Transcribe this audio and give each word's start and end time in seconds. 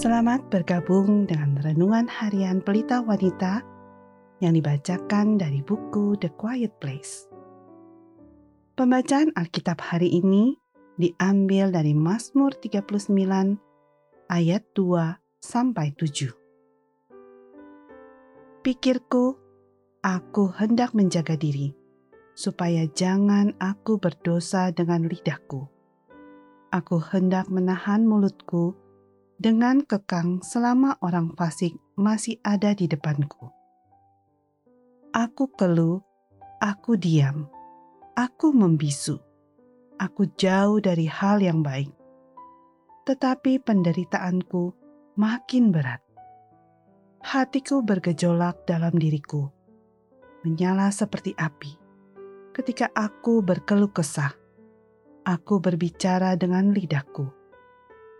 Selamat 0.00 0.40
bergabung 0.48 1.28
dengan 1.28 1.60
renungan 1.60 2.08
harian 2.08 2.64
Pelita 2.64 3.04
Wanita 3.04 3.60
yang 4.40 4.56
dibacakan 4.56 5.36
dari 5.36 5.60
buku 5.60 6.16
The 6.16 6.32
Quiet 6.40 6.72
Place. 6.80 7.28
Pembacaan 8.80 9.28
Alkitab 9.36 9.76
hari 9.76 10.08
ini 10.08 10.56
diambil 10.96 11.68
dari 11.68 11.92
Mazmur 11.92 12.56
39 12.56 13.60
ayat 14.32 14.64
2 14.72 15.20
sampai 15.44 15.92
7. 15.92 16.32
Pikirku, 18.64 19.36
aku 20.00 20.48
hendak 20.56 20.96
menjaga 20.96 21.36
diri, 21.36 21.76
supaya 22.32 22.88
jangan 22.88 23.52
aku 23.60 24.00
berdosa 24.00 24.72
dengan 24.72 25.04
lidahku. 25.04 25.68
Aku 26.72 26.96
hendak 27.04 27.52
menahan 27.52 28.08
mulutku 28.08 28.80
dengan 29.40 29.80
kekang 29.80 30.44
selama 30.44 31.00
orang 31.00 31.32
fasik 31.32 31.72
masih 31.96 32.36
ada 32.44 32.76
di 32.76 32.84
depanku. 32.84 33.48
Aku 35.16 35.48
keluh, 35.56 36.04
aku 36.60 37.00
diam, 37.00 37.48
aku 38.12 38.52
membisu, 38.52 39.16
aku 39.96 40.28
jauh 40.36 40.76
dari 40.84 41.08
hal 41.08 41.40
yang 41.40 41.64
baik. 41.64 41.88
Tetapi 43.08 43.64
penderitaanku 43.64 44.76
makin 45.16 45.72
berat. 45.72 46.04
Hatiku 47.24 47.80
bergejolak 47.80 48.68
dalam 48.68 48.92
diriku, 48.92 49.48
menyala 50.44 50.92
seperti 50.92 51.32
api. 51.32 51.80
Ketika 52.52 52.92
aku 52.92 53.40
berkeluh 53.40 53.88
kesah, 53.88 54.36
aku 55.24 55.64
berbicara 55.64 56.36
dengan 56.36 56.76
lidahku. 56.76 57.24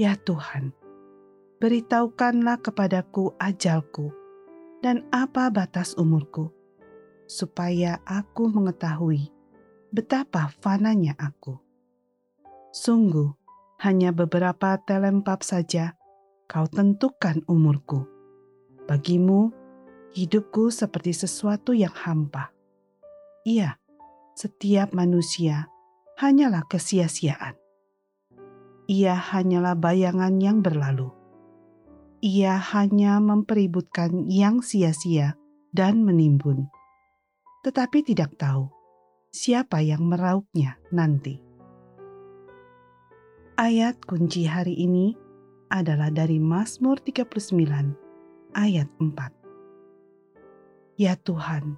Ya 0.00 0.16
Tuhan, 0.16 0.72
beritahukanlah 1.62 2.58
kepadaku 2.58 3.38
ajalku 3.38 4.10
dan 4.82 5.06
apa 5.14 5.46
batas 5.46 5.94
umurku, 5.94 6.50
supaya 7.30 8.02
aku 8.02 8.50
mengetahui 8.50 9.30
betapa 9.94 10.50
fananya 10.58 11.14
aku. 11.22 11.62
Sungguh, 12.74 13.30
hanya 13.78 14.10
beberapa 14.10 14.74
telempap 14.82 15.46
saja 15.46 15.94
kau 16.50 16.66
tentukan 16.66 17.46
umurku. 17.46 18.10
Bagimu, 18.90 19.54
hidupku 20.18 20.66
seperti 20.74 21.14
sesuatu 21.14 21.70
yang 21.70 21.94
hampa. 21.94 22.50
Iya, 23.46 23.78
setiap 24.34 24.90
manusia 24.90 25.70
hanyalah 26.18 26.66
kesia-siaan. 26.66 27.54
Ia 28.90 29.14
hanyalah 29.14 29.78
bayangan 29.78 30.42
yang 30.42 30.58
berlalu 30.58 31.21
ia 32.22 32.54
hanya 32.54 33.18
mempeributkan 33.18 34.30
yang 34.30 34.62
sia-sia 34.62 35.34
dan 35.74 36.06
menimbun, 36.06 36.70
tetapi 37.66 38.06
tidak 38.06 38.38
tahu 38.38 38.70
siapa 39.34 39.82
yang 39.82 40.06
meraupnya 40.06 40.78
nanti. 40.94 41.42
Ayat 43.58 43.98
kunci 44.06 44.46
hari 44.46 44.78
ini 44.78 45.18
adalah 45.66 46.14
dari 46.14 46.38
Mazmur 46.38 47.02
39 47.02 48.54
ayat 48.54 48.86
4. 49.02 51.02
Ya 51.02 51.18
Tuhan, 51.18 51.74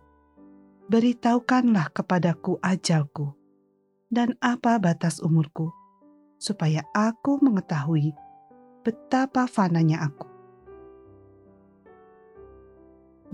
beritahukanlah 0.92 1.88
kepadaku 1.96 2.60
ajalku 2.60 3.32
dan 4.12 4.36
apa 4.44 4.76
batas 4.76 5.24
umurku, 5.24 5.72
supaya 6.36 6.84
aku 6.92 7.40
mengetahui 7.40 8.12
betapa 8.84 9.48
fananya 9.48 10.04
aku. 10.04 10.33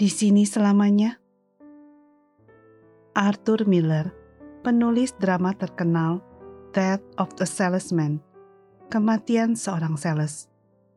Di 0.00 0.08
sini 0.08 0.48
selamanya? 0.48 1.20
Arthur 3.12 3.68
Miller, 3.68 4.08
penulis 4.64 5.12
drama 5.20 5.52
terkenal 5.52 6.24
Death 6.72 7.04
of 7.20 7.36
the 7.36 7.44
Salesman, 7.44 8.16
Kematian 8.88 9.52
Seorang 9.52 10.00
Sales, 10.00 10.48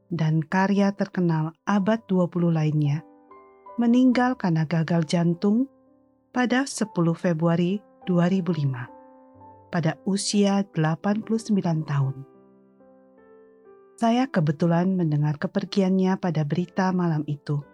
dan 0.07 0.39
karya 0.39 0.95
terkenal 0.95 1.51
abad 1.67 1.99
20 2.07 2.55
lainnya, 2.55 3.03
meninggal 3.75 4.39
karena 4.39 4.63
gagal 4.63 5.03
jantung 5.03 5.67
pada 6.31 6.63
10 6.63 6.87
Februari 7.11 7.83
2005 8.07 8.87
pada 9.67 9.99
usia 10.07 10.63
89 10.71 11.43
tahun. 11.83 12.15
Saya 13.99 14.31
kebetulan 14.31 14.95
mendengar 14.95 15.35
kepergiannya 15.35 16.15
pada 16.23 16.47
berita 16.47 16.95
malam 16.95 17.27
itu 17.27 17.72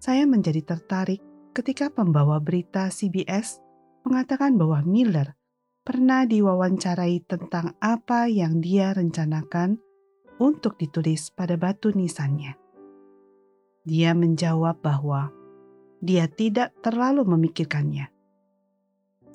saya 0.00 0.24
menjadi 0.24 0.64
tertarik 0.64 1.20
ketika 1.52 1.92
pembawa 1.92 2.40
berita 2.40 2.88
CBS 2.88 3.60
mengatakan 4.08 4.56
bahwa 4.56 4.80
Miller 4.80 5.36
pernah 5.84 6.24
diwawancarai 6.24 7.20
tentang 7.28 7.76
apa 7.84 8.24
yang 8.24 8.64
dia 8.64 8.96
rencanakan 8.96 9.76
untuk 10.40 10.80
ditulis 10.80 11.28
pada 11.36 11.60
batu 11.60 11.92
nisannya. 11.92 12.56
Dia 13.84 14.16
menjawab 14.16 14.80
bahwa 14.80 15.28
dia 16.00 16.24
tidak 16.32 16.72
terlalu 16.80 17.28
memikirkannya. 17.28 18.08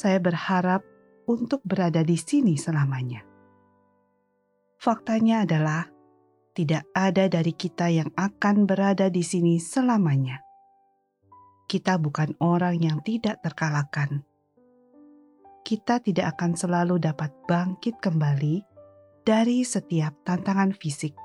Saya 0.02 0.18
berharap 0.18 0.82
untuk 1.30 1.62
berada 1.62 2.02
di 2.02 2.18
sini 2.18 2.58
selamanya. 2.58 3.22
Faktanya 4.82 5.46
adalah 5.46 5.86
tidak 6.58 6.90
ada 6.98 7.30
dari 7.30 7.54
kita 7.54 7.94
yang 7.94 8.10
akan 8.18 8.66
berada 8.66 9.14
di 9.14 9.22
sini 9.22 9.62
selamanya 9.62 10.46
kita 11.66 11.98
bukan 11.98 12.38
orang 12.38 12.78
yang 12.78 13.02
tidak 13.02 13.42
terkalahkan. 13.42 14.22
Kita 15.66 15.98
tidak 15.98 16.38
akan 16.38 16.54
selalu 16.54 17.02
dapat 17.02 17.34
bangkit 17.50 17.98
kembali 17.98 18.62
dari 19.26 19.66
setiap 19.66 20.14
tantangan 20.22 20.78
fisik, 20.78 21.18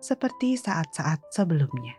seperti 0.00 0.56
saat-saat 0.56 1.28
sebelumnya. 1.28 1.92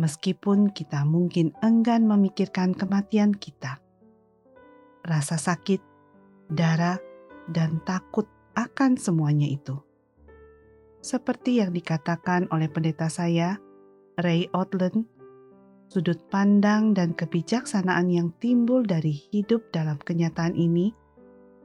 Meskipun 0.00 0.72
kita 0.72 1.04
mungkin 1.04 1.52
enggan 1.60 2.08
memikirkan 2.08 2.72
kematian 2.72 3.36
kita, 3.36 3.84
rasa 5.04 5.36
sakit, 5.36 5.84
darah, 6.48 6.96
dan 7.52 7.84
takut 7.84 8.24
akan 8.56 8.96
semuanya 8.96 9.44
itu. 9.44 9.76
Seperti 11.04 11.60
yang 11.60 11.76
dikatakan 11.76 12.48
oleh 12.48 12.72
pendeta 12.72 13.12
saya, 13.12 13.60
Ray 14.16 14.48
Outland, 14.56 15.17
sudut 15.88 16.20
pandang 16.28 16.92
dan 16.92 17.16
kebijaksanaan 17.16 18.12
yang 18.12 18.28
timbul 18.36 18.84
dari 18.84 19.10
hidup 19.32 19.72
dalam 19.72 19.96
kenyataan 19.96 20.52
ini 20.52 20.92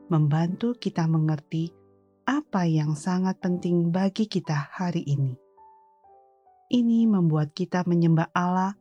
membantu 0.08 0.80
kita 0.80 1.04
mengerti 1.12 1.76
apa 2.24 2.64
yang 2.64 2.96
sangat 2.96 3.36
penting 3.44 3.92
bagi 3.92 4.32
kita 4.32 4.72
hari 4.72 5.04
ini. 5.04 5.36
Ini 6.72 7.06
membuat 7.06 7.52
kita 7.52 7.84
menyembah 7.84 8.32
Allah 8.32 8.80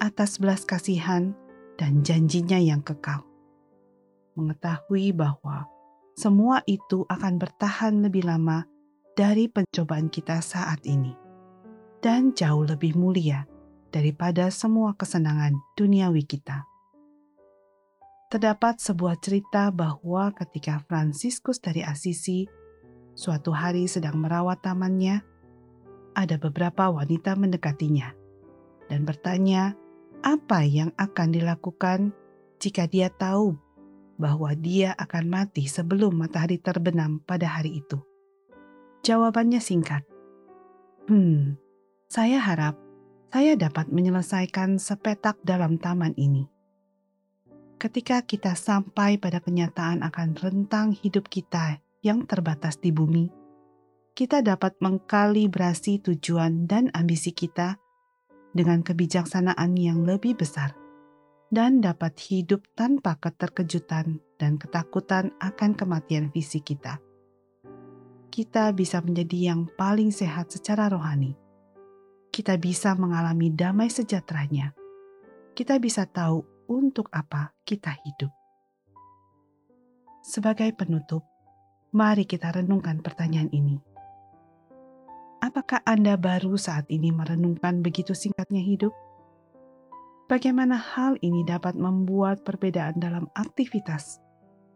atas 0.00 0.40
belas 0.40 0.64
kasihan 0.64 1.36
dan 1.76 2.00
janjinya 2.00 2.56
yang 2.56 2.80
kekal. 2.80 3.28
Mengetahui 4.40 5.12
bahwa 5.12 5.68
semua 6.16 6.64
itu 6.64 7.04
akan 7.06 7.36
bertahan 7.36 8.00
lebih 8.00 8.24
lama 8.24 8.64
dari 9.12 9.52
pencobaan 9.52 10.08
kita 10.08 10.40
saat 10.40 10.80
ini 10.88 11.12
dan 12.00 12.32
jauh 12.32 12.64
lebih 12.64 12.96
mulia 12.96 13.44
daripada 13.88 14.52
semua 14.52 14.94
kesenangan 14.94 15.56
duniawi 15.76 16.24
kita. 16.24 16.64
Terdapat 18.28 18.76
sebuah 18.76 19.16
cerita 19.24 19.72
bahwa 19.72 20.28
ketika 20.36 20.84
Fransiskus 20.84 21.64
dari 21.64 21.80
Assisi 21.80 22.44
suatu 23.16 23.56
hari 23.56 23.88
sedang 23.88 24.20
merawat 24.20 24.60
tamannya, 24.60 25.24
ada 26.12 26.36
beberapa 26.36 26.92
wanita 26.92 27.38
mendekatinya 27.40 28.12
dan 28.92 29.08
bertanya 29.08 29.72
apa 30.20 30.66
yang 30.66 30.92
akan 31.00 31.28
dilakukan 31.32 32.12
jika 32.58 32.90
dia 32.90 33.08
tahu 33.08 33.56
bahwa 34.18 34.50
dia 34.58 34.92
akan 34.98 35.30
mati 35.30 35.70
sebelum 35.70 36.18
matahari 36.18 36.58
terbenam 36.58 37.22
pada 37.22 37.46
hari 37.46 37.80
itu. 37.80 38.02
Jawabannya 39.06 39.62
singkat. 39.62 40.02
Hmm, 41.06 41.54
saya 42.10 42.42
harap 42.42 42.87
saya 43.28 43.60
dapat 43.60 43.92
menyelesaikan 43.92 44.80
sepetak 44.80 45.36
dalam 45.44 45.76
taman 45.76 46.16
ini. 46.16 46.48
Ketika 47.76 48.24
kita 48.24 48.56
sampai 48.56 49.20
pada 49.20 49.38
kenyataan 49.38 50.00
akan 50.00 50.34
rentang 50.40 50.96
hidup 50.96 51.28
kita 51.28 51.78
yang 52.00 52.24
terbatas 52.24 52.80
di 52.80 52.90
bumi, 52.90 53.28
kita 54.16 54.40
dapat 54.40 54.80
mengkalibrasi 54.80 56.02
tujuan 56.02 56.66
dan 56.66 56.90
ambisi 56.96 57.30
kita 57.30 57.76
dengan 58.56 58.82
kebijaksanaan 58.82 59.76
yang 59.76 60.02
lebih 60.02 60.34
besar 60.34 60.74
dan 61.52 61.84
dapat 61.84 62.18
hidup 62.18 62.64
tanpa 62.74 63.14
keterkejutan 63.20 64.18
dan 64.40 64.56
ketakutan 64.56 65.36
akan 65.38 65.76
kematian 65.76 66.32
fisik 66.32 66.74
kita. 66.74 66.98
kita 68.28 68.70
bisa 68.70 69.02
menjadi 69.02 69.50
yang 69.50 69.66
paling 69.74 70.14
sehat 70.14 70.46
secara 70.54 70.86
rohani. 70.86 71.47
Kita 72.38 72.54
bisa 72.54 72.94
mengalami 72.94 73.50
damai 73.50 73.90
sejahteranya. 73.90 74.70
Kita 75.58 75.74
bisa 75.82 76.06
tahu 76.06 76.46
untuk 76.70 77.10
apa 77.10 77.50
kita 77.66 77.90
hidup. 78.06 78.30
Sebagai 80.22 80.70
penutup, 80.70 81.26
mari 81.90 82.30
kita 82.30 82.54
renungkan 82.54 83.02
pertanyaan 83.02 83.50
ini. 83.50 83.82
Apakah 85.42 85.82
Anda 85.82 86.14
baru 86.14 86.54
saat 86.54 86.86
ini 86.94 87.10
merenungkan 87.10 87.82
begitu 87.82 88.14
singkatnya 88.14 88.62
hidup? 88.62 88.94
Bagaimana 90.30 90.78
hal 90.78 91.18
ini 91.18 91.42
dapat 91.42 91.74
membuat 91.74 92.46
perbedaan 92.46 93.02
dalam 93.02 93.26
aktivitas, 93.34 94.22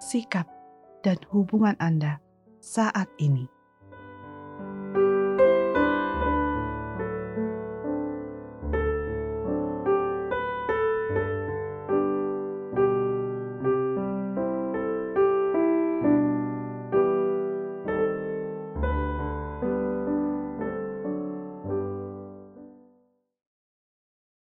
sikap, 0.03 0.50
dan 1.06 1.23
hubungan 1.31 1.79
Anda 1.79 2.19
saat 2.59 3.06
ini? 3.23 3.62